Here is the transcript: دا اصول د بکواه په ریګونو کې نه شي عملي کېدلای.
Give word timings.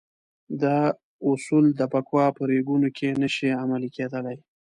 دا 0.61 0.77
اصول 1.31 1.65
د 1.79 1.81
بکواه 1.91 2.29
په 2.37 2.43
ریګونو 2.51 2.87
کې 2.97 3.09
نه 3.21 3.29
شي 3.35 3.49
عملي 3.63 3.89
کېدلای. 3.97 4.37